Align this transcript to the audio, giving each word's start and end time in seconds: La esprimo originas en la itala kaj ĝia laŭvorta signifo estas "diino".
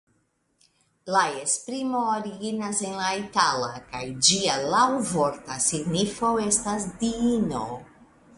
La 1.15 1.19
esprimo 1.41 1.99
originas 2.13 2.79
en 2.87 2.97
la 3.01 3.11
itala 3.19 3.69
kaj 3.91 4.03
ĝia 4.29 4.57
laŭvorta 4.73 5.59
signifo 5.69 6.33
estas 6.49 6.89
"diino". 7.05 7.63